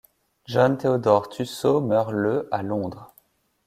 [0.47, 3.13] John Theodore Tussaud meurt le à Londres.